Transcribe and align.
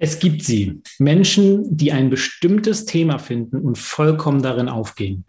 Es 0.00 0.20
gibt 0.20 0.44
sie. 0.44 0.80
Menschen, 1.00 1.76
die 1.76 1.90
ein 1.90 2.08
bestimmtes 2.08 2.84
Thema 2.84 3.18
finden 3.18 3.58
und 3.58 3.78
vollkommen 3.78 4.42
darin 4.42 4.68
aufgehen. 4.68 5.24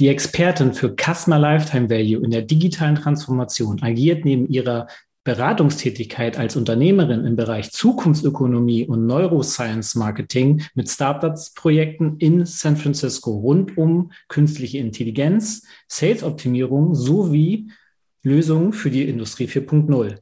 Die 0.00 0.08
Expertin 0.08 0.74
für 0.74 0.94
Customer 0.96 1.38
Lifetime 1.38 1.88
Value 1.88 2.24
in 2.24 2.32
der 2.32 2.42
digitalen 2.42 2.96
Transformation 2.96 3.80
agiert 3.80 4.24
neben 4.24 4.48
ihrer 4.48 4.88
Beratungstätigkeit 5.22 6.38
als 6.38 6.56
Unternehmerin 6.56 7.26
im 7.26 7.36
Bereich 7.36 7.70
Zukunftsökonomie 7.70 8.86
und 8.86 9.06
Neuroscience 9.06 9.94
Marketing 9.94 10.62
mit 10.74 10.88
Startups-Projekten 10.88 12.16
in 12.18 12.44
San 12.46 12.76
Francisco 12.76 13.32
rund 13.32 13.76
um 13.76 14.10
künstliche 14.28 14.78
Intelligenz, 14.78 15.64
Sales-Optimierung 15.86 16.94
sowie 16.94 17.70
Lösungen 18.22 18.72
für 18.72 18.90
die 18.90 19.06
Industrie 19.08 19.46
4.0. 19.46 20.16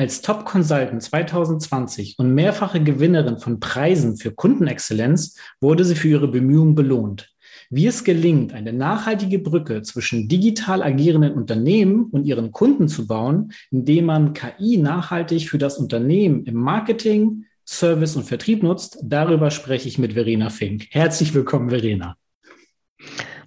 Als 0.00 0.22
Top 0.22 0.44
Consultant 0.44 1.02
2020 1.02 2.20
und 2.20 2.32
mehrfache 2.32 2.80
Gewinnerin 2.80 3.38
von 3.38 3.58
Preisen 3.58 4.16
für 4.16 4.30
Kundenexzellenz 4.30 5.34
wurde 5.60 5.84
sie 5.84 5.96
für 5.96 6.06
ihre 6.06 6.28
Bemühungen 6.28 6.76
belohnt. 6.76 7.34
Wie 7.68 7.88
es 7.88 8.04
gelingt, 8.04 8.52
eine 8.52 8.72
nachhaltige 8.72 9.40
Brücke 9.40 9.82
zwischen 9.82 10.28
digital 10.28 10.84
agierenden 10.84 11.34
Unternehmen 11.34 12.04
und 12.12 12.26
ihren 12.26 12.52
Kunden 12.52 12.86
zu 12.86 13.08
bauen, 13.08 13.50
indem 13.72 14.04
man 14.04 14.34
KI 14.34 14.76
nachhaltig 14.76 15.50
für 15.50 15.58
das 15.58 15.78
Unternehmen 15.78 16.44
im 16.44 16.54
Marketing, 16.54 17.46
Service 17.66 18.14
und 18.14 18.22
Vertrieb 18.22 18.62
nutzt, 18.62 18.98
darüber 19.02 19.50
spreche 19.50 19.88
ich 19.88 19.98
mit 19.98 20.12
Verena 20.12 20.48
Fink. 20.48 20.86
Herzlich 20.90 21.34
willkommen, 21.34 21.70
Verena. 21.70 22.16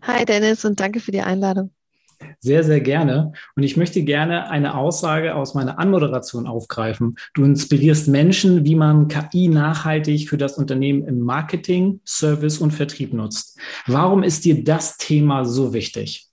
Hi 0.02 0.26
Dennis 0.26 0.66
und 0.66 0.82
danke 0.82 1.00
für 1.00 1.12
die 1.12 1.22
Einladung. 1.22 1.72
Sehr, 2.40 2.64
sehr 2.64 2.82
gerne. 2.82 3.34
Und 3.56 3.64
ich 3.64 3.78
möchte 3.78 4.04
gerne 4.04 4.50
eine 4.50 4.76
Aussage 4.76 5.36
aus 5.36 5.54
meiner 5.54 5.80
Anmoderation 5.80 6.48
aufgreifen. 6.48 7.16
Du 7.34 7.44
inspirierst 7.44 8.08
Menschen, 8.08 8.66
wie 8.66 8.76
man 8.76 9.08
KI 9.08 9.48
nachhaltig 9.48 10.30
für 10.30 10.38
das 10.38 10.58
Unternehmen 10.58 11.08
im 11.08 11.20
Marketing, 11.20 12.02
Service 12.06 12.58
und 12.60 12.72
Vertrieb 12.72 13.14
nutzt. 13.14 13.60
Warum 13.86 14.24
ist 14.24 14.46
dir 14.46 14.64
das 14.64 14.98
Thema 14.98 15.46
so 15.46 15.74
wichtig? 15.74 16.28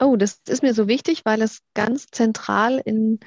Oh, 0.00 0.16
das 0.16 0.40
ist 0.48 0.62
mir 0.62 0.74
so 0.74 0.88
wichtig, 0.88 1.24
weil 1.24 1.40
es 1.42 1.60
ganz 1.74 2.06
zentral 2.10 2.80
in 2.84 3.20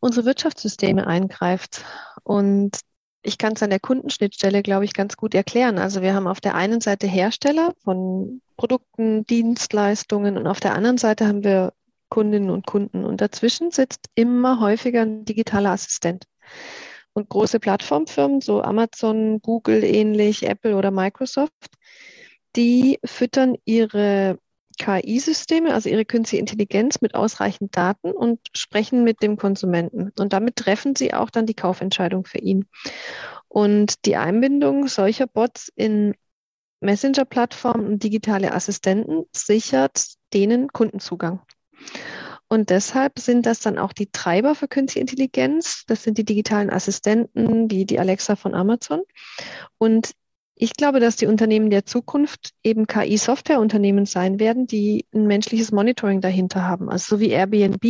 unsere 0.00 0.26
Wirtschaftssysteme 0.26 1.06
eingreift. 1.06 1.84
Und 2.22 2.78
ich 3.22 3.38
kann 3.38 3.54
es 3.54 3.62
an 3.62 3.70
der 3.70 3.80
Kundenschnittstelle, 3.80 4.62
glaube 4.62 4.84
ich, 4.84 4.92
ganz 4.92 5.16
gut 5.16 5.34
erklären. 5.34 5.78
Also 5.78 6.02
wir 6.02 6.14
haben 6.14 6.26
auf 6.26 6.40
der 6.40 6.54
einen 6.54 6.80
Seite 6.80 7.06
Hersteller 7.06 7.74
von 7.82 8.40
Produkten, 8.56 9.24
Dienstleistungen 9.26 10.36
und 10.36 10.46
auf 10.46 10.60
der 10.60 10.74
anderen 10.74 10.98
Seite 10.98 11.26
haben 11.26 11.44
wir 11.44 11.72
Kundinnen 12.08 12.50
und 12.50 12.66
Kunden. 12.66 13.04
Und 13.04 13.20
dazwischen 13.20 13.70
sitzt 13.70 14.06
immer 14.14 14.60
häufiger 14.60 15.02
ein 15.02 15.24
digitaler 15.24 15.70
Assistent. 15.70 16.24
Und 17.12 17.28
große 17.28 17.58
Plattformfirmen, 17.58 18.40
so 18.40 18.62
Amazon, 18.62 19.40
Google 19.40 19.82
ähnlich, 19.82 20.46
Apple 20.46 20.76
oder 20.76 20.90
Microsoft, 20.90 21.52
die 22.56 22.98
füttern 23.04 23.56
ihre 23.64 24.38
KI-Systeme, 24.78 25.74
also 25.74 25.88
ihre 25.88 26.04
künstliche 26.04 26.40
Intelligenz 26.40 27.00
mit 27.00 27.14
ausreichend 27.14 27.76
Daten 27.76 28.12
und 28.12 28.40
sprechen 28.56 29.04
mit 29.04 29.22
dem 29.22 29.36
Konsumenten. 29.36 30.12
Und 30.18 30.32
damit 30.32 30.56
treffen 30.56 30.96
sie 30.96 31.12
auch 31.14 31.30
dann 31.30 31.46
die 31.46 31.54
Kaufentscheidung 31.54 32.24
für 32.24 32.38
ihn. 32.38 32.66
Und 33.48 34.04
die 34.06 34.16
Einbindung 34.16 34.88
solcher 34.88 35.26
Bots 35.26 35.70
in 35.74 36.14
Messenger-Plattformen 36.80 37.86
und 37.86 38.02
digitale 38.02 38.52
Assistenten 38.52 39.24
sichert 39.32 40.06
denen 40.32 40.68
Kundenzugang. 40.68 41.40
Und 42.48 42.70
deshalb 42.70 43.18
sind 43.18 43.44
das 43.44 43.60
dann 43.60 43.78
auch 43.78 43.92
die 43.92 44.10
Treiber 44.10 44.54
für 44.54 44.68
künstliche 44.68 45.00
Intelligenz. 45.00 45.84
Das 45.86 46.02
sind 46.02 46.16
die 46.16 46.24
digitalen 46.24 46.70
Assistenten 46.70 47.70
wie 47.70 47.84
die 47.84 47.98
Alexa 47.98 48.36
von 48.36 48.54
Amazon. 48.54 49.02
Und 49.76 50.12
ich 50.60 50.72
glaube, 50.72 50.98
dass 50.98 51.16
die 51.16 51.26
Unternehmen 51.26 51.70
der 51.70 51.86
Zukunft 51.86 52.50
eben 52.64 52.86
KI-Software-Unternehmen 52.86 54.06
sein 54.06 54.40
werden, 54.40 54.66
die 54.66 55.06
ein 55.14 55.26
menschliches 55.26 55.70
Monitoring 55.70 56.20
dahinter 56.20 56.66
haben. 56.66 56.88
Also 56.90 57.16
so 57.16 57.20
wie 57.20 57.30
Airbnb, 57.30 57.82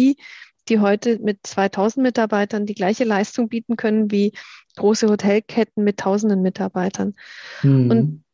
die 0.68 0.78
heute 0.78 1.18
mit 1.18 1.38
2000 1.44 2.02
Mitarbeitern 2.02 2.66
die 2.66 2.74
gleiche 2.74 3.04
Leistung 3.04 3.48
bieten 3.48 3.76
können 3.76 4.10
wie 4.10 4.32
große 4.76 5.08
Hotelketten 5.08 5.82
mit 5.82 5.98
tausenden 5.98 6.42
Mitarbeitern. 6.42 7.14
Mhm. 7.62 7.90
Und 7.90 8.24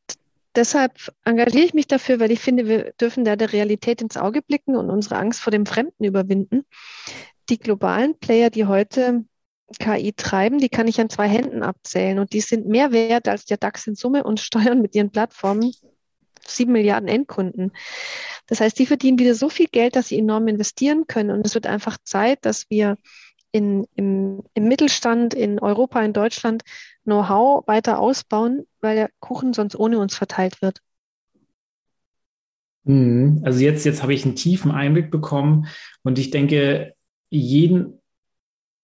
deshalb 0.57 0.93
engagiere 1.25 1.65
ich 1.65 1.75
mich 1.75 1.87
dafür, 1.87 2.19
weil 2.19 2.33
ich 2.33 2.41
finde, 2.41 2.67
wir 2.67 2.93
dürfen 3.01 3.25
da 3.25 3.37
der 3.37 3.53
Realität 3.53 4.03
ins 4.03 4.17
Auge 4.17 4.43
blicken 4.43 4.75
und 4.75 4.91
unsere 4.91 5.17
Angst 5.17 5.41
vor 5.41 5.53
dem 5.53 5.65
Fremden 5.65 6.05
überwinden. 6.05 6.65
Die 7.51 7.59
globalen 7.59 8.19
Player, 8.19 8.51
die 8.51 8.67
heute 8.67 9.25
KI 9.79 10.13
treiben, 10.13 10.59
die 10.59 10.69
kann 10.69 10.89
ich 10.89 11.01
an 11.01 11.11
zwei 11.11 11.29
Händen 11.29 11.63
abzählen 11.63 12.19
und 12.19 12.33
die 12.33 12.41
sind 12.41 12.67
mehr 12.67 12.93
wert 12.93 13.29
als 13.29 13.45
der 13.45 13.57
DAX 13.57 13.87
in 13.87 13.95
Summe 13.95 14.25
und 14.25 14.41
steuern 14.41 14.81
mit 14.81 14.95
ihren 14.95 15.11
Plattformen 15.11 15.73
sieben 16.47 16.73
Milliarden 16.73 17.09
Endkunden. 17.09 17.73
Das 18.47 18.61
heißt, 18.61 18.79
die 18.79 18.87
verdienen 18.87 19.19
wieder 19.19 19.35
so 19.35 19.49
viel 19.49 19.69
Geld, 19.69 19.97
dass 19.97 20.09
sie 20.09 20.19
enorm 20.19 20.49
investieren 20.49 21.07
können 21.07 21.31
und 21.31 21.47
es 21.47 21.55
wird 21.55 21.67
einfach 21.67 21.97
Zeit, 22.05 22.45
dass 22.45 22.69
wir 22.69 22.99
in, 23.53 23.87
im, 23.95 24.43
im 24.55 24.65
Mittelstand, 24.65 25.33
in 25.33 25.61
Europa, 25.61 26.03
in 26.03 26.13
Deutschland 26.13 26.63
Know-how 27.05 27.67
weiter 27.67 27.99
ausbauen, 28.01 28.67
weil 28.81 28.97
der 28.97 29.11
Kuchen 29.21 29.53
sonst 29.53 29.77
ohne 29.77 29.99
uns 29.99 30.17
verteilt 30.17 30.61
wird. 30.61 30.81
Mhm. 32.85 33.41
Also 33.45 33.61
jetzt, 33.61 33.85
jetzt 33.85 34.03
habe 34.03 34.13
ich 34.13 34.25
einen 34.25 34.37
tiefen 34.37 34.71
Einblick 34.71 35.11
bekommen 35.11 35.69
und 36.03 36.19
ich 36.19 36.31
denke, 36.31 36.95
jeden 37.31 38.03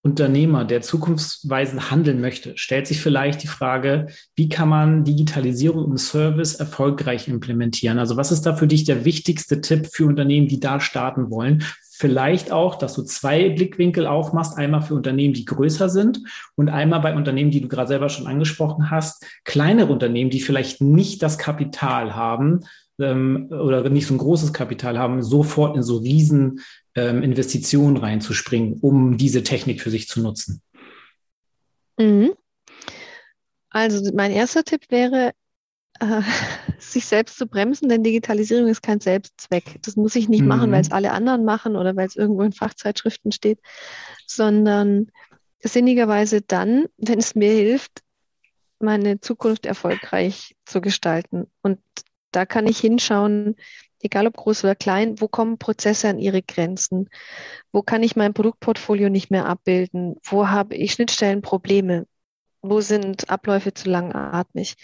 Unternehmer, 0.03 0.65
der 0.65 0.81
zukunftsweisend 0.81 1.91
handeln 1.91 2.23
möchte, 2.23 2.57
stellt 2.57 2.87
sich 2.87 3.01
vielleicht 3.01 3.43
die 3.43 3.49
Frage, 3.49 4.07
wie 4.35 4.49
kann 4.49 4.71
man 4.71 5.05
Digitalisierung 5.05 5.85
im 5.85 5.99
Service 5.99 6.55
erfolgreich 6.55 7.29
implementieren? 7.29 7.99
Also 7.99 8.17
was 8.17 8.33
ist 8.33 8.47
da 8.47 8.57
für 8.57 8.67
dich 8.67 8.85
der 8.85 9.05
wichtigste 9.05 9.61
Tipp 9.61 9.89
für 9.93 10.07
Unternehmen, 10.07 10.49
die 10.49 10.59
da 10.59 10.81
starten 10.81 11.31
wollen? 11.31 11.65
Vielleicht 11.91 12.51
auch, 12.51 12.77
dass 12.77 12.95
du 12.95 13.03
zwei 13.03 13.51
Blickwinkel 13.51 14.07
aufmachst, 14.07 14.57
einmal 14.57 14.81
für 14.81 14.95
Unternehmen, 14.95 15.35
die 15.35 15.45
größer 15.45 15.91
sind 15.91 16.21
und 16.57 16.71
einmal 16.71 17.01
bei 17.01 17.15
Unternehmen, 17.15 17.51
die 17.51 17.61
du 17.61 17.69
gerade 17.69 17.89
selber 17.89 18.09
schon 18.09 18.27
angesprochen 18.27 18.91
hast, 18.91 19.27
kleinere 19.45 19.93
Unternehmen, 19.93 20.31
die 20.31 20.41
vielleicht 20.41 20.81
nicht 20.81 21.23
das 21.23 21.37
Kapital 21.37 22.17
haben, 22.17 22.61
ähm, 23.01 23.49
oder 23.51 23.89
nicht 23.89 24.07
so 24.07 24.15
ein 24.15 24.19
großes 24.19 24.53
Kapital 24.53 24.99
haben, 24.99 25.23
sofort 25.23 25.77
in 25.77 25.83
so 25.83 25.99
riesen 25.99 26.61
ähm, 26.95 27.23
Investitionen 27.23 27.97
reinzuspringen, 27.97 28.79
um 28.81 29.17
diese 29.17 29.43
Technik 29.43 29.81
für 29.81 29.91
sich 29.91 30.09
zu 30.09 30.21
nutzen? 30.21 30.63
Mhm. 31.99 32.33
Also 33.71 34.11
mein 34.15 34.33
erster 34.33 34.65
Tipp 34.65 34.83
wäre, 34.91 35.33
äh, 36.01 36.23
sich 36.79 37.07
selbst 37.07 37.39
zu 37.39 37.47
bremsen, 37.47 37.89
denn 37.89 38.03
Digitalisierung 38.03 38.69
ist 38.69 38.83
kein 38.83 39.01
Selbstzweck. 39.01 39.81
Das 39.83 39.97
muss 39.97 40.17
ich 40.17 40.29
nicht 40.29 40.43
mhm. 40.43 40.49
machen, 40.49 40.73
weil 40.73 40.81
es 40.81 40.91
alle 40.91 41.13
anderen 41.13 41.45
machen 41.45 41.77
oder 41.77 41.95
weil 41.97 42.07
es 42.07 42.17
irgendwo 42.17 42.43
in 42.43 42.53
Fachzeitschriften 42.53 43.33
steht, 43.33 43.61
sondern 44.27 45.11
sinnigerweise 45.63 46.41
dann, 46.41 46.87
wenn 46.97 47.19
es 47.19 47.35
mir 47.35 47.53
hilft, 47.53 48.03
meine 48.79 49.21
Zukunft 49.21 49.67
erfolgreich 49.67 50.57
zu 50.65 50.81
gestalten. 50.81 51.51
Und 51.63 51.79
da 52.33 52.47
kann 52.47 52.67
ich 52.67 52.79
hinschauen, 52.79 53.57
egal 54.03 54.27
ob 54.27 54.37
groß 54.37 54.65
oder 54.65 54.75
klein, 54.75 55.21
wo 55.21 55.29
kommen 55.29 55.59
Prozesse 55.59 56.09
an 56.09 56.19
ihre 56.19 56.43
Grenzen? 56.43 57.09
Wo 57.73 57.83
kann 57.83 58.03
ich 58.03 58.17
mein 58.17 58.35
Produktportfolio 58.35 59.09
nicht 59.09 59.31
mehr 59.31 59.47
abbilden? 59.47 60.17
Wo 60.25 60.49
habe 60.49 60.75
ich 60.75 60.93
Schnittstellenprobleme? 60.93 62.07
Wo 62.63 62.81
sind 62.81 63.31
Abläufe 63.31 63.73
zu 63.75 63.89
langatmig? 63.89 64.77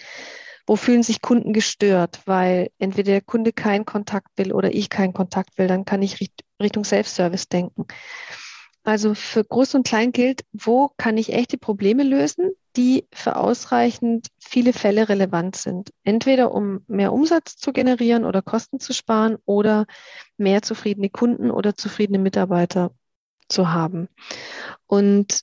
Wo 0.66 0.76
fühlen 0.76 1.02
sich 1.02 1.22
Kunden 1.22 1.52
gestört, 1.52 2.20
weil 2.26 2.70
entweder 2.78 3.12
der 3.12 3.20
Kunde 3.20 3.52
keinen 3.52 3.84
Kontakt 3.84 4.28
will 4.36 4.52
oder 4.52 4.74
ich 4.74 4.90
keinen 4.90 5.12
Kontakt 5.12 5.58
will, 5.58 5.69
dann 5.69 5.84
kann 5.84 6.02
ich 6.02 6.19
Richtung 6.60 6.84
Self-Service 6.84 7.48
denken. 7.48 7.86
Also 8.82 9.14
für 9.14 9.44
Groß 9.44 9.74
und 9.76 9.86
Klein 9.86 10.12
gilt, 10.12 10.44
wo 10.52 10.90
kann 10.96 11.19
ich 11.19 11.32
echte 11.32 11.58
Probleme 11.58 12.02
lösen, 12.02 12.52
die 12.76 13.06
für 13.12 13.37
ausreichend 13.37 14.28
viele 14.38 14.73
Fälle 14.73 15.08
relevant 15.08 15.56
sind. 15.56 15.90
Entweder 16.05 16.52
um 16.52 16.82
mehr 16.87 17.12
Umsatz 17.12 17.56
zu 17.56 17.73
generieren 17.73 18.25
oder 18.25 18.43
Kosten 18.43 18.81
zu 18.81 18.93
sparen 18.93 19.37
oder 19.46 19.87
mehr 20.37 20.62
zufriedene 20.62 21.11
Kunden 21.11 21.50
oder 21.50 21.75
zufriedene 21.75 22.19
Mitarbeiter 22.19 22.93
zu 23.49 23.73
haben. 23.73 24.08
Und 24.87 25.40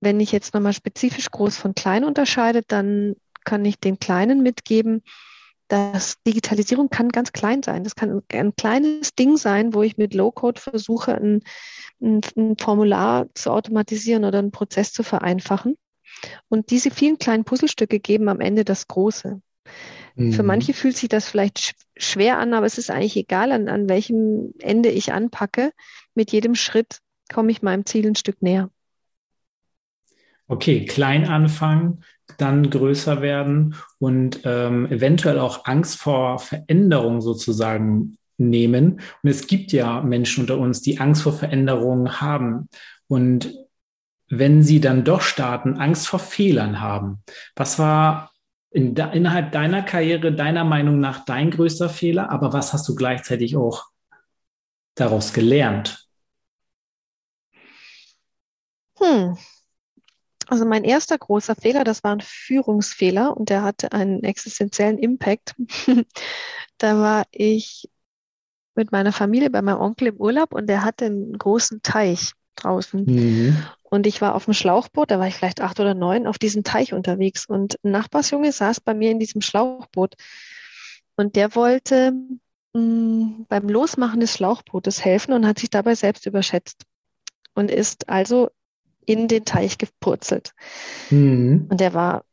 wenn 0.00 0.20
ich 0.20 0.32
jetzt 0.32 0.54
nochmal 0.54 0.72
spezifisch 0.72 1.30
groß 1.30 1.56
von 1.56 1.74
klein 1.74 2.04
unterscheide, 2.04 2.62
dann 2.66 3.14
kann 3.44 3.64
ich 3.64 3.78
den 3.78 3.98
Kleinen 3.98 4.42
mitgeben, 4.42 5.02
dass 5.68 6.20
Digitalisierung 6.26 6.90
kann 6.90 7.08
ganz 7.08 7.32
klein 7.32 7.62
sein. 7.62 7.84
Das 7.84 7.94
kann 7.94 8.22
ein 8.32 8.54
kleines 8.56 9.14
Ding 9.14 9.36
sein, 9.36 9.74
wo 9.74 9.82
ich 9.82 9.96
mit 9.96 10.12
Low-Code 10.12 10.60
versuche, 10.60 11.14
ein, 11.14 11.40
ein, 12.02 12.20
ein 12.36 12.56
Formular 12.58 13.26
zu 13.34 13.50
automatisieren 13.50 14.24
oder 14.24 14.40
einen 14.40 14.50
Prozess 14.50 14.92
zu 14.92 15.02
vereinfachen. 15.02 15.76
Und 16.48 16.70
diese 16.70 16.90
vielen 16.90 17.18
kleinen 17.18 17.44
Puzzlestücke 17.44 18.00
geben 18.00 18.28
am 18.28 18.40
Ende 18.40 18.64
das 18.64 18.86
Große. 18.88 19.40
Mhm. 20.16 20.32
Für 20.32 20.42
manche 20.42 20.74
fühlt 20.74 20.96
sich 20.96 21.08
das 21.08 21.28
vielleicht 21.28 21.74
schwer 21.96 22.38
an, 22.38 22.54
aber 22.54 22.66
es 22.66 22.78
ist 22.78 22.90
eigentlich 22.90 23.16
egal, 23.16 23.52
an, 23.52 23.68
an 23.68 23.88
welchem 23.88 24.52
Ende 24.60 24.90
ich 24.90 25.12
anpacke. 25.12 25.72
Mit 26.14 26.32
jedem 26.32 26.54
Schritt 26.54 26.98
komme 27.32 27.50
ich 27.50 27.62
meinem 27.62 27.86
Ziel 27.86 28.06
ein 28.06 28.14
Stück 28.14 28.42
näher. 28.42 28.70
Okay, 30.46 30.84
klein 30.84 31.26
anfangen, 31.26 32.04
dann 32.36 32.68
größer 32.68 33.22
werden 33.22 33.76
und 33.98 34.40
ähm, 34.44 34.86
eventuell 34.90 35.38
auch 35.38 35.64
Angst 35.64 35.98
vor 35.98 36.38
Veränderung 36.38 37.22
sozusagen 37.22 38.18
nehmen. 38.36 39.00
Und 39.22 39.30
es 39.30 39.46
gibt 39.46 39.72
ja 39.72 40.02
Menschen 40.02 40.42
unter 40.42 40.58
uns, 40.58 40.82
die 40.82 41.00
Angst 41.00 41.22
vor 41.22 41.32
Veränderungen 41.32 42.20
haben. 42.20 42.68
Und 43.06 43.54
wenn 44.28 44.62
sie 44.62 44.80
dann 44.80 45.04
doch 45.04 45.20
starten, 45.20 45.78
Angst 45.78 46.08
vor 46.08 46.18
Fehlern 46.18 46.80
haben. 46.80 47.22
Was 47.56 47.78
war 47.78 48.32
in 48.70 48.94
de, 48.94 49.14
innerhalb 49.14 49.52
deiner 49.52 49.82
Karriere 49.82 50.32
deiner 50.32 50.64
Meinung 50.64 50.98
nach 50.98 51.24
dein 51.24 51.50
größter 51.50 51.88
Fehler? 51.88 52.30
Aber 52.30 52.52
was 52.52 52.72
hast 52.72 52.88
du 52.88 52.94
gleichzeitig 52.94 53.56
auch 53.56 53.86
daraus 54.94 55.32
gelernt? 55.32 56.08
Hm, 58.98 59.36
also 60.46 60.64
mein 60.64 60.84
erster 60.84 61.16
großer 61.16 61.54
Fehler, 61.54 61.84
das 61.84 62.04
war 62.04 62.12
ein 62.12 62.20
Führungsfehler 62.20 63.36
und 63.36 63.48
der 63.48 63.62
hatte 63.62 63.92
einen 63.92 64.22
existenziellen 64.22 64.98
Impact. 64.98 65.54
da 66.78 66.98
war 66.98 67.24
ich 67.30 67.88
mit 68.74 68.92
meiner 68.92 69.12
Familie 69.12 69.50
bei 69.50 69.62
meinem 69.62 69.80
Onkel 69.80 70.08
im 70.08 70.16
Urlaub 70.16 70.52
und 70.52 70.66
der 70.66 70.84
hatte 70.84 71.06
einen 71.06 71.38
großen 71.38 71.82
Teich 71.82 72.32
draußen. 72.56 73.04
Mhm. 73.04 73.56
Und 73.94 74.08
ich 74.08 74.20
war 74.20 74.34
auf 74.34 74.46
dem 74.46 74.54
Schlauchboot, 74.54 75.12
da 75.12 75.20
war 75.20 75.28
ich 75.28 75.36
vielleicht 75.36 75.60
acht 75.60 75.78
oder 75.78 75.94
neun, 75.94 76.26
auf 76.26 76.36
diesem 76.36 76.64
Teich 76.64 76.92
unterwegs. 76.92 77.46
Und 77.46 77.78
ein 77.84 77.92
Nachbarsjunge 77.92 78.50
saß 78.50 78.80
bei 78.80 78.92
mir 78.92 79.12
in 79.12 79.20
diesem 79.20 79.40
Schlauchboot. 79.40 80.16
Und 81.14 81.36
der 81.36 81.54
wollte 81.54 82.12
mh, 82.72 82.80
mm, 82.80 83.46
beim 83.48 83.68
Losmachen 83.68 84.18
des 84.18 84.34
Schlauchbootes 84.34 85.04
helfen 85.04 85.32
und 85.32 85.46
hat 85.46 85.60
sich 85.60 85.70
dabei 85.70 85.94
selbst 85.94 86.26
überschätzt. 86.26 86.82
Und 87.54 87.70
ist 87.70 88.08
also 88.08 88.50
in 89.06 89.28
den 89.28 89.44
Teich 89.44 89.78
gepurzelt. 89.78 90.54
Mhm. 91.10 91.68
Und 91.70 91.78
der 91.78 91.94
war, 91.94 92.24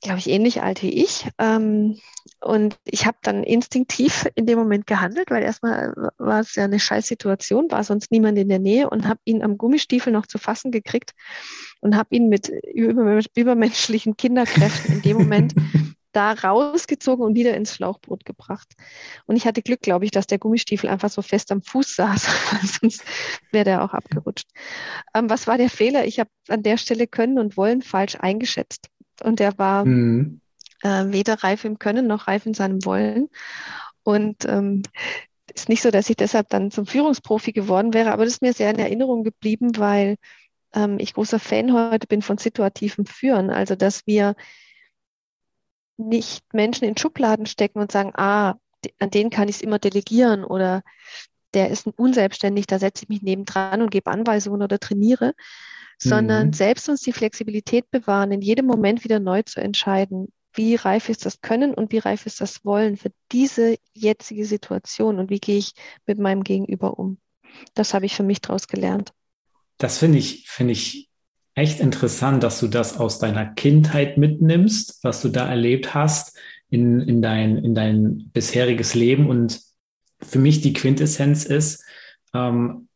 glaube 0.00 0.20
ich, 0.20 0.30
ähnlich 0.30 0.62
alt 0.62 0.82
wie 0.82 1.04
ich. 1.04 1.28
Ähm, 1.36 1.98
und 2.40 2.76
ich 2.84 3.06
habe 3.06 3.18
dann 3.22 3.42
instinktiv 3.42 4.26
in 4.34 4.46
dem 4.46 4.58
Moment 4.58 4.86
gehandelt, 4.86 5.30
weil 5.30 5.42
erstmal 5.42 5.94
war 6.18 6.40
es 6.40 6.54
ja 6.54 6.64
eine 6.64 6.80
Scheißsituation, 6.80 7.70
war 7.70 7.84
sonst 7.84 8.10
niemand 8.10 8.38
in 8.38 8.48
der 8.48 8.58
Nähe 8.58 8.88
und 8.88 9.06
habe 9.06 9.20
ihn 9.24 9.42
am 9.42 9.58
Gummistiefel 9.58 10.12
noch 10.12 10.26
zu 10.26 10.38
fassen 10.38 10.70
gekriegt 10.70 11.12
und 11.80 11.96
habe 11.96 12.14
ihn 12.14 12.28
mit 12.28 12.48
übermenschlichen 12.48 14.16
Kinderkräften 14.16 14.96
in 14.96 15.02
dem 15.02 15.18
Moment 15.18 15.54
da 16.12 16.32
rausgezogen 16.32 17.24
und 17.24 17.36
wieder 17.36 17.54
ins 17.56 17.74
Schlauchboot 17.74 18.24
gebracht. 18.24 18.68
Und 19.26 19.36
ich 19.36 19.46
hatte 19.46 19.62
Glück, 19.62 19.80
glaube 19.80 20.04
ich, 20.04 20.10
dass 20.10 20.26
der 20.26 20.38
Gummistiefel 20.38 20.90
einfach 20.90 21.10
so 21.10 21.22
fest 21.22 21.52
am 21.52 21.62
Fuß 21.62 21.94
saß, 21.94 22.28
sonst 22.80 23.04
wäre 23.52 23.64
der 23.64 23.84
auch 23.84 23.92
abgerutscht. 23.92 24.48
Ähm, 25.14 25.30
was 25.30 25.46
war 25.46 25.56
der 25.56 25.70
Fehler? 25.70 26.06
Ich 26.06 26.18
habe 26.18 26.30
an 26.48 26.62
der 26.62 26.78
Stelle 26.78 27.06
Können 27.06 27.38
und 27.38 27.56
Wollen 27.56 27.82
falsch 27.82 28.16
eingeschätzt. 28.18 28.88
Und 29.22 29.38
der 29.38 29.56
war 29.58 29.84
mhm. 29.84 30.40
Äh, 30.82 31.06
weder 31.08 31.42
reif 31.42 31.64
im 31.64 31.78
Können 31.78 32.06
noch 32.06 32.28
reif 32.28 32.46
in 32.46 32.54
seinem 32.54 32.84
Wollen. 32.84 33.28
Und 34.02 34.44
ähm, 34.46 34.82
ist 35.54 35.68
nicht 35.68 35.82
so, 35.82 35.90
dass 35.90 36.10
ich 36.10 36.16
deshalb 36.16 36.48
dann 36.48 36.70
zum 36.70 36.86
Führungsprofi 36.86 37.52
geworden 37.52 37.92
wäre, 37.92 38.12
aber 38.12 38.24
das 38.24 38.34
ist 38.34 38.42
mir 38.42 38.52
sehr 38.52 38.70
in 38.70 38.78
Erinnerung 38.78 39.24
geblieben, 39.24 39.76
weil 39.76 40.16
ähm, 40.74 40.98
ich 40.98 41.14
großer 41.14 41.38
Fan 41.38 41.72
heute 41.72 42.06
bin 42.06 42.22
von 42.22 42.38
situativem 42.38 43.06
Führen. 43.06 43.50
Also, 43.50 43.74
dass 43.74 44.06
wir 44.06 44.36
nicht 45.96 46.42
Menschen 46.54 46.84
in 46.84 46.96
Schubladen 46.96 47.46
stecken 47.46 47.80
und 47.80 47.92
sagen, 47.92 48.12
ah, 48.14 48.54
an 48.98 49.10
den 49.10 49.30
kann 49.30 49.48
ich 49.48 49.56
es 49.56 49.62
immer 49.62 49.78
delegieren 49.78 50.44
oder 50.44 50.82
der 51.52 51.70
ist 51.70 51.86
unselbstständig, 51.86 52.66
da 52.66 52.78
setze 52.78 53.04
ich 53.04 53.08
mich 53.08 53.22
nebendran 53.22 53.82
und 53.82 53.90
gebe 53.90 54.10
Anweisungen 54.10 54.62
oder 54.62 54.78
trainiere, 54.78 55.34
sondern 55.98 56.48
mhm. 56.48 56.52
selbst 56.52 56.88
uns 56.88 57.02
die 57.02 57.12
Flexibilität 57.12 57.90
bewahren, 57.90 58.32
in 58.32 58.40
jedem 58.40 58.66
Moment 58.66 59.04
wieder 59.04 59.20
neu 59.20 59.42
zu 59.42 59.60
entscheiden, 59.60 60.32
wie 60.54 60.74
reif 60.74 61.08
ist 61.08 61.26
das 61.26 61.40
Können 61.40 61.74
und 61.74 61.92
wie 61.92 61.98
reif 61.98 62.26
ist 62.26 62.40
das 62.40 62.64
Wollen 62.64 62.96
für 62.96 63.12
diese 63.32 63.76
jetzige 63.92 64.44
Situation 64.44 65.18
und 65.18 65.30
wie 65.30 65.38
gehe 65.38 65.58
ich 65.58 65.72
mit 66.06 66.18
meinem 66.18 66.44
Gegenüber 66.44 66.98
um. 66.98 67.18
Das 67.74 67.94
habe 67.94 68.06
ich 68.06 68.14
für 68.14 68.22
mich 68.22 68.40
daraus 68.40 68.68
gelernt. 68.68 69.12
Das 69.78 69.98
finde 69.98 70.18
ich, 70.18 70.48
finde 70.48 70.72
ich 70.72 71.08
echt 71.54 71.80
interessant, 71.80 72.42
dass 72.42 72.60
du 72.60 72.68
das 72.68 72.98
aus 72.98 73.18
deiner 73.18 73.46
Kindheit 73.46 74.18
mitnimmst, 74.18 75.02
was 75.02 75.22
du 75.22 75.28
da 75.28 75.48
erlebt 75.48 75.94
hast 75.94 76.38
in, 76.68 77.00
in, 77.00 77.22
dein, 77.22 77.58
in 77.58 77.74
dein 77.74 78.30
bisheriges 78.32 78.94
Leben. 78.94 79.28
Und 79.28 79.60
für 80.20 80.38
mich 80.38 80.60
die 80.60 80.72
Quintessenz 80.72 81.44
ist, 81.44 81.84
ähm, 82.34 82.88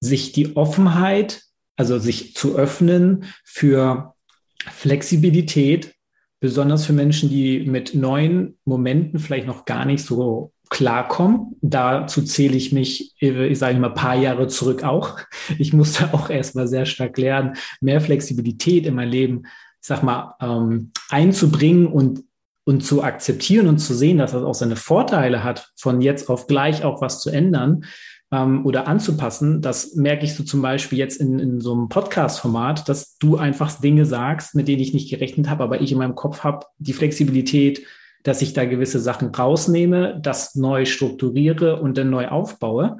sich 0.00 0.32
die 0.32 0.56
Offenheit, 0.56 1.42
also 1.76 1.98
sich 1.98 2.34
zu 2.34 2.56
öffnen 2.56 3.24
für 3.44 4.14
Flexibilität, 4.58 5.94
besonders 6.42 6.84
für 6.84 6.92
Menschen, 6.92 7.30
die 7.30 7.60
mit 7.60 7.94
neuen 7.94 8.58
Momenten 8.64 9.20
vielleicht 9.20 9.46
noch 9.46 9.64
gar 9.64 9.84
nicht 9.84 10.04
so 10.04 10.52
klarkommen. 10.70 11.56
Dazu 11.60 12.20
zähle 12.22 12.56
ich 12.56 12.72
mich, 12.72 13.14
ich 13.20 13.58
sage 13.58 13.78
mal, 13.78 13.90
ein 13.90 13.94
paar 13.94 14.16
Jahre 14.16 14.48
zurück 14.48 14.82
auch. 14.82 15.20
Ich 15.58 15.72
musste 15.72 16.12
auch 16.12 16.30
erstmal 16.30 16.66
sehr 16.66 16.84
stark 16.84 17.16
lernen, 17.16 17.54
mehr 17.80 18.00
Flexibilität 18.00 18.86
in 18.86 18.96
mein 18.96 19.08
Leben, 19.08 19.42
ich 19.44 19.86
sag 19.86 20.02
mal, 20.02 20.34
ähm, 20.40 20.90
einzubringen 21.10 21.86
und, 21.86 22.24
und 22.64 22.84
zu 22.84 23.04
akzeptieren 23.04 23.68
und 23.68 23.78
zu 23.78 23.94
sehen, 23.94 24.18
dass 24.18 24.32
das 24.32 24.42
auch 24.42 24.54
seine 24.54 24.76
Vorteile 24.76 25.44
hat, 25.44 25.70
von 25.76 26.00
jetzt 26.00 26.28
auf 26.28 26.48
gleich 26.48 26.82
auch 26.82 27.00
was 27.00 27.20
zu 27.20 27.30
ändern 27.30 27.84
ähm, 28.32 28.64
oder 28.64 28.88
anzupassen. 28.88 29.60
Das 29.60 29.94
merke 29.94 30.24
ich 30.24 30.34
so 30.34 30.42
zum 30.42 30.62
Beispiel 30.62 30.98
jetzt 30.98 31.20
in, 31.20 31.38
in 31.38 31.60
so 31.60 31.72
einem 31.72 31.88
Podcast-Format, 31.88 32.88
dass 32.88 33.18
du 33.18 33.36
einfach 33.36 33.78
Dinge 33.78 34.06
sagst, 34.06 34.54
mit 34.54 34.66
denen 34.66 34.80
ich 34.80 34.94
nicht 34.94 35.10
gerechnet 35.10 35.48
habe, 35.48 35.62
aber 35.62 35.80
ich 35.80 35.92
in 35.92 35.98
meinem 35.98 36.14
Kopf 36.14 36.42
habe, 36.42 36.66
die 36.78 36.94
Flexibilität, 36.94 37.86
dass 38.22 38.40
ich 38.40 38.54
da 38.54 38.64
gewisse 38.64 39.00
Sachen 39.00 39.28
rausnehme, 39.28 40.18
das 40.22 40.54
neu 40.54 40.86
strukturiere 40.86 41.80
und 41.80 41.98
dann 41.98 42.08
neu 42.08 42.28
aufbaue, 42.28 42.98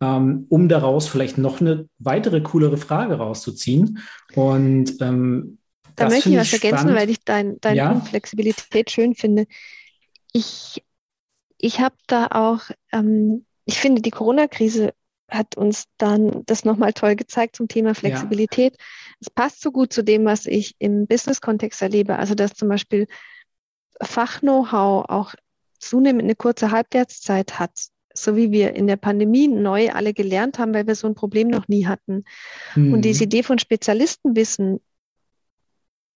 ähm, 0.00 0.46
um 0.48 0.68
daraus 0.68 1.06
vielleicht 1.06 1.38
noch 1.38 1.60
eine 1.60 1.88
weitere 1.98 2.40
coolere 2.40 2.76
Frage 2.76 3.14
rauszuziehen. 3.14 3.98
Und 4.34 5.00
ähm, 5.00 5.58
da 5.94 6.08
möchte 6.08 6.30
ich 6.30 6.36
was 6.36 6.52
ergänzen, 6.52 6.78
spannend. 6.78 6.98
weil 6.98 7.10
ich 7.10 7.22
dein, 7.24 7.60
dein 7.60 7.76
ja? 7.76 8.00
Flexibilität 8.00 8.90
schön 8.90 9.14
finde. 9.14 9.46
Ich, 10.32 10.82
ich 11.58 11.80
habe 11.80 11.94
da 12.06 12.28
auch, 12.32 12.62
ähm, 12.92 13.44
ich 13.64 13.78
finde, 13.78 14.02
die 14.02 14.10
Corona-Krise 14.10 14.92
hat 15.28 15.56
uns 15.56 15.84
dann 15.96 16.44
das 16.46 16.64
nochmal 16.64 16.92
toll 16.92 17.16
gezeigt 17.16 17.56
zum 17.56 17.68
Thema 17.68 17.94
Flexibilität. 17.94 18.74
Ja. 18.78 18.84
Es 19.20 19.30
passt 19.30 19.62
so 19.62 19.72
gut 19.72 19.92
zu 19.92 20.02
dem, 20.02 20.24
was 20.24 20.46
ich 20.46 20.74
im 20.78 21.06
Business-Kontext 21.06 21.80
erlebe. 21.80 22.16
Also, 22.18 22.34
dass 22.34 22.54
zum 22.54 22.68
Beispiel 22.68 23.06
Fach-Know-how 24.02 25.08
auch 25.08 25.34
zunehmend 25.78 26.24
eine 26.24 26.34
kurze 26.34 26.70
Halbwertszeit 26.70 27.58
hat, 27.58 27.72
so 28.14 28.36
wie 28.36 28.52
wir 28.52 28.74
in 28.74 28.86
der 28.86 28.96
Pandemie 28.96 29.48
neu 29.48 29.90
alle 29.90 30.12
gelernt 30.12 30.58
haben, 30.58 30.74
weil 30.74 30.86
wir 30.86 30.94
so 30.94 31.06
ein 31.06 31.14
Problem 31.14 31.48
noch 31.48 31.68
nie 31.68 31.86
hatten. 31.86 32.24
Mhm. 32.74 32.92
Und 32.92 33.02
diese 33.02 33.24
Idee 33.24 33.42
von 33.42 33.58
Spezialistenwissen, 33.58 34.80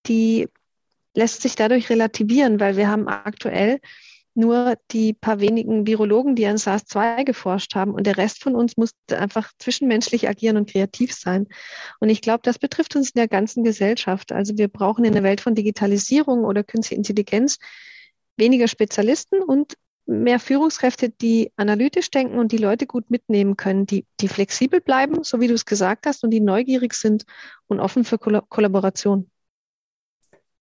die 0.07 0.49
lässt 1.15 1.43
sich 1.43 1.57
dadurch 1.57 1.89
relativieren, 1.89 2.61
weil 2.61 2.77
wir 2.77 2.89
haben 2.89 3.09
aktuell 3.09 3.81
nur 4.37 4.77
die 4.91 5.13
paar 5.13 5.41
wenigen 5.41 5.87
Virologen, 5.87 6.35
die 6.35 6.47
an 6.47 6.59
SARS-2 6.59 7.25
geforscht 7.25 7.75
haben. 7.75 7.93
Und 7.93 8.07
der 8.07 8.17
Rest 8.17 8.43
von 8.43 8.55
uns 8.55 8.77
musste 8.77 9.19
einfach 9.19 9.53
zwischenmenschlich 9.59 10.29
agieren 10.29 10.57
und 10.57 10.71
kreativ 10.71 11.13
sein. 11.13 11.47
Und 12.01 12.09
ich 12.09 12.21
glaube, 12.21 12.41
das 12.43 12.59
betrifft 12.59 12.97
uns 12.97 13.11
in 13.11 13.19
der 13.19 13.29
ganzen 13.29 13.65
Gesellschaft. 13.65 14.33
Also 14.33 14.57
wir 14.59 14.69
brauchen 14.69 15.05
in 15.05 15.13
der 15.13 15.23
Welt 15.23 15.41
von 15.41 15.55
Digitalisierung 15.55 16.45
oder 16.45 16.63
Künstliche 16.63 16.99
Intelligenz 16.99 17.59
weniger 18.37 18.69
Spezialisten 18.69 19.43
und 19.43 19.75
mehr 20.05 20.39
Führungskräfte, 20.39 21.09
die 21.09 21.53
analytisch 21.57 22.11
denken 22.11 22.39
und 22.39 22.53
die 22.53 22.59
Leute 22.59 22.87
gut 22.87 23.11
mitnehmen 23.11 23.57
können, 23.57 23.87
die, 23.87 24.05
die 24.21 24.29
flexibel 24.29 24.81
bleiben, 24.81 25.25
so 25.25 25.41
wie 25.41 25.49
du 25.49 25.55
es 25.55 25.65
gesagt 25.65 26.07
hast, 26.07 26.23
und 26.23 26.31
die 26.31 26.41
neugierig 26.41 26.95
sind 26.95 27.25
und 27.67 27.81
offen 27.81 28.05
für 28.05 28.19
Kollaboration 28.19 29.29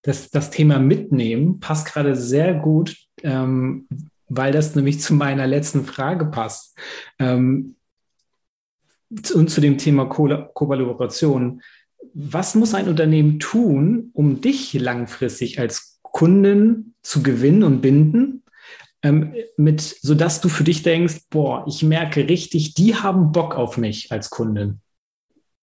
das, 0.06 0.30
das 0.30 0.50
Thema 0.50 0.78
Mitnehmen 0.78 1.58
passt 1.58 1.88
gerade 1.88 2.14
sehr 2.14 2.54
gut, 2.54 2.96
ähm, 3.22 3.86
weil 4.28 4.52
das 4.52 4.74
nämlich 4.74 5.00
zu 5.00 5.14
meiner 5.14 5.46
letzten 5.46 5.84
Frage 5.84 6.26
passt. 6.26 6.76
Ähm, 7.18 7.76
und 9.34 9.50
zu 9.50 9.60
dem 9.60 9.78
Thema 9.78 10.06
Ko 10.06 10.28
Kollaboration. 10.52 11.62
was 12.12 12.54
muss 12.54 12.74
ein 12.74 12.88
Unternehmen 12.88 13.38
tun, 13.38 14.10
um 14.14 14.40
dich 14.40 14.72
langfristig 14.74 15.60
als 15.60 16.00
Kunden 16.02 16.94
zu 17.02 17.22
gewinnen 17.22 17.62
und 17.62 17.80
binden? 17.80 18.42
Ähm, 19.02 19.34
mit, 19.56 19.80
sodass 19.80 20.40
du 20.40 20.48
für 20.48 20.64
dich 20.64 20.82
denkst, 20.82 21.26
boah, 21.30 21.64
ich 21.68 21.82
merke 21.82 22.28
richtig, 22.28 22.74
die 22.74 22.96
haben 22.96 23.30
Bock 23.30 23.54
auf 23.54 23.76
mich 23.76 24.10
als 24.10 24.30
Kundin. 24.30 24.80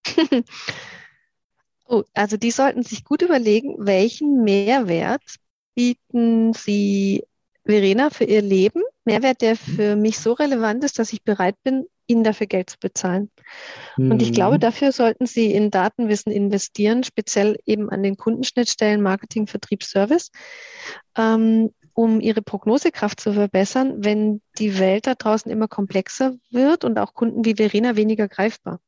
oh, 1.85 2.03
also 2.13 2.37
die 2.37 2.51
sollten 2.51 2.83
sich 2.83 3.03
gut 3.03 3.21
überlegen, 3.23 3.75
welchen 3.79 4.43
Mehrwert 4.43 5.23
bieten 5.75 6.53
sie 6.53 7.25
Verena 7.65 8.09
für 8.09 8.25
ihr 8.25 8.41
Leben. 8.41 8.81
Mehrwert, 9.05 9.41
der 9.41 9.55
für 9.55 9.95
mich 9.95 10.19
so 10.19 10.33
relevant 10.33 10.83
ist, 10.83 10.97
dass 10.99 11.11
ich 11.11 11.23
bereit 11.23 11.55
bin, 11.63 11.85
ihnen 12.07 12.23
dafür 12.23 12.47
Geld 12.47 12.69
zu 12.69 12.77
bezahlen. 12.79 13.29
Mhm. 13.97 14.11
Und 14.11 14.21
ich 14.21 14.33
glaube, 14.33 14.55
mhm. 14.55 14.61
dafür 14.61 14.91
sollten 14.91 15.25
sie 15.25 15.51
in 15.53 15.71
Datenwissen 15.71 16.31
investieren, 16.31 17.03
speziell 17.03 17.57
eben 17.65 17.89
an 17.89 18.03
den 18.03 18.17
Kundenschnittstellen 18.17 19.01
Marketing, 19.01 19.47
Vertrieb, 19.47 19.83
Service, 19.83 20.31
ähm, 21.17 21.71
um 21.93 22.21
ihre 22.21 22.41
Prognosekraft 22.41 23.19
zu 23.19 23.33
verbessern, 23.33 24.03
wenn 24.03 24.41
die 24.57 24.79
Welt 24.79 25.05
da 25.05 25.15
draußen 25.15 25.51
immer 25.51 25.67
komplexer 25.67 26.35
wird 26.49 26.83
und 26.83 26.97
auch 26.97 27.13
Kunden 27.13 27.45
wie 27.45 27.55
Verena 27.55 27.95
weniger 27.95 28.27
greifbar 28.27 28.79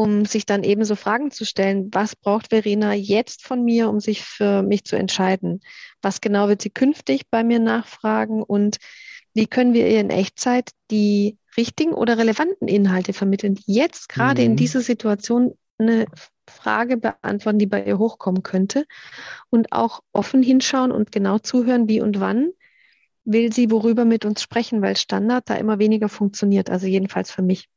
um 0.00 0.24
sich 0.24 0.46
dann 0.46 0.64
eben 0.64 0.82
so 0.86 0.96
Fragen 0.96 1.30
zu 1.30 1.44
stellen, 1.44 1.90
was 1.92 2.16
braucht 2.16 2.48
Verena 2.48 2.94
jetzt 2.94 3.46
von 3.46 3.62
mir, 3.62 3.90
um 3.90 4.00
sich 4.00 4.22
für 4.22 4.62
mich 4.62 4.84
zu 4.84 4.96
entscheiden? 4.96 5.60
Was 6.00 6.22
genau 6.22 6.48
wird 6.48 6.62
sie 6.62 6.70
künftig 6.70 7.28
bei 7.30 7.44
mir 7.44 7.58
nachfragen 7.58 8.42
und 8.42 8.78
wie 9.34 9.46
können 9.46 9.74
wir 9.74 9.86
ihr 9.86 10.00
in 10.00 10.08
Echtzeit 10.08 10.70
die 10.90 11.36
richtigen 11.54 11.92
oder 11.92 12.16
relevanten 12.16 12.66
Inhalte 12.66 13.12
vermitteln, 13.12 13.56
die 13.56 13.74
jetzt 13.74 14.08
gerade 14.08 14.40
mhm. 14.40 14.52
in 14.52 14.56
dieser 14.56 14.80
Situation 14.80 15.52
eine 15.76 16.06
Frage 16.48 16.96
beantworten, 16.96 17.58
die 17.58 17.66
bei 17.66 17.84
ihr 17.84 17.98
hochkommen 17.98 18.42
könnte 18.42 18.86
und 19.50 19.70
auch 19.70 20.00
offen 20.14 20.42
hinschauen 20.42 20.92
und 20.92 21.12
genau 21.12 21.40
zuhören, 21.40 21.90
wie 21.90 22.00
und 22.00 22.20
wann 22.20 22.52
will 23.24 23.52
sie 23.52 23.70
worüber 23.70 24.06
mit 24.06 24.24
uns 24.24 24.40
sprechen, 24.40 24.80
weil 24.80 24.96
Standard 24.96 25.50
da 25.50 25.56
immer 25.56 25.78
weniger 25.78 26.08
funktioniert, 26.08 26.70
also 26.70 26.86
jedenfalls 26.86 27.30
für 27.30 27.42
mich. 27.42 27.68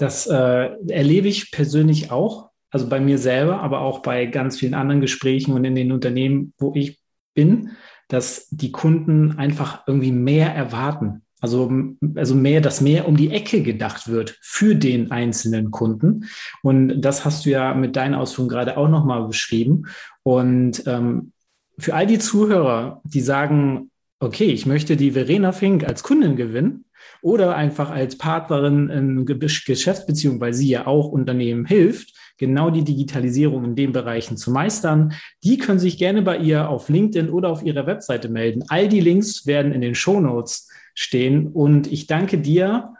Das 0.00 0.26
äh, 0.26 0.70
erlebe 0.88 1.28
ich 1.28 1.50
persönlich 1.50 2.10
auch, 2.10 2.48
also 2.70 2.88
bei 2.88 3.00
mir 3.00 3.18
selber, 3.18 3.60
aber 3.60 3.80
auch 3.80 3.98
bei 3.98 4.24
ganz 4.24 4.58
vielen 4.58 4.72
anderen 4.72 5.02
Gesprächen 5.02 5.52
und 5.52 5.64
in 5.64 5.74
den 5.74 5.92
Unternehmen, 5.92 6.54
wo 6.58 6.72
ich 6.74 6.98
bin, 7.34 7.72
dass 8.08 8.48
die 8.48 8.72
Kunden 8.72 9.32
einfach 9.38 9.82
irgendwie 9.86 10.12
mehr 10.12 10.54
erwarten. 10.54 11.22
Also, 11.42 11.70
also 12.14 12.34
mehr, 12.34 12.62
dass 12.62 12.80
mehr 12.80 13.08
um 13.08 13.16
die 13.18 13.30
Ecke 13.30 13.62
gedacht 13.62 14.08
wird 14.08 14.38
für 14.40 14.74
den 14.74 15.10
einzelnen 15.10 15.70
Kunden. 15.70 16.24
Und 16.62 17.02
das 17.02 17.26
hast 17.26 17.44
du 17.44 17.50
ja 17.50 17.74
mit 17.74 17.94
deinen 17.94 18.14
Ausführungen 18.14 18.48
gerade 18.48 18.78
auch 18.78 18.88
nochmal 18.88 19.26
beschrieben. 19.26 19.86
Und 20.22 20.82
ähm, 20.86 21.32
für 21.78 21.94
all 21.94 22.06
die 22.06 22.18
Zuhörer, 22.18 23.02
die 23.04 23.20
sagen, 23.20 23.90
okay, 24.18 24.46
ich 24.46 24.64
möchte 24.64 24.96
die 24.96 25.10
Verena 25.10 25.52
Fink 25.52 25.84
als 25.84 26.02
Kundin 26.02 26.36
gewinnen, 26.36 26.86
oder 27.22 27.56
einfach 27.56 27.90
als 27.90 28.16
Partnerin 28.16 28.88
in 28.88 29.24
Geschäftsbeziehung, 29.24 30.40
weil 30.40 30.54
sie 30.54 30.68
ja 30.68 30.86
auch 30.86 31.08
Unternehmen 31.08 31.64
hilft, 31.64 32.14
genau 32.38 32.70
die 32.70 32.84
Digitalisierung 32.84 33.64
in 33.64 33.76
den 33.76 33.92
Bereichen 33.92 34.36
zu 34.36 34.50
meistern. 34.50 35.12
Die 35.44 35.58
können 35.58 35.78
sich 35.78 35.98
gerne 35.98 36.22
bei 36.22 36.38
ihr 36.38 36.68
auf 36.68 36.88
LinkedIn 36.88 37.28
oder 37.28 37.50
auf 37.50 37.62
ihrer 37.62 37.86
Webseite 37.86 38.28
melden. 38.28 38.64
All 38.68 38.88
die 38.88 39.00
Links 39.00 39.46
werden 39.46 39.72
in 39.72 39.82
den 39.82 39.94
Show 39.94 40.20
Notes 40.20 40.68
stehen. 40.94 41.48
Und 41.48 41.90
ich 41.92 42.06
danke 42.06 42.38
dir 42.38 42.94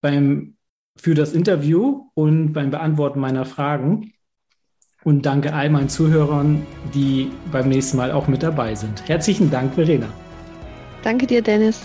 beim, 0.00 0.54
für 0.96 1.14
das 1.14 1.32
Interview 1.32 2.08
und 2.14 2.52
beim 2.52 2.70
Beantworten 2.70 3.20
meiner 3.20 3.44
Fragen. 3.44 4.12
Und 5.02 5.24
danke 5.24 5.54
all 5.54 5.70
meinen 5.70 5.88
Zuhörern, 5.88 6.66
die 6.94 7.30
beim 7.50 7.68
nächsten 7.68 7.96
Mal 7.96 8.12
auch 8.12 8.28
mit 8.28 8.42
dabei 8.42 8.74
sind. 8.74 9.08
Herzlichen 9.08 9.50
Dank, 9.50 9.74
Verena. 9.74 10.08
Danke 11.02 11.26
dir, 11.26 11.40
Dennis. 11.40 11.80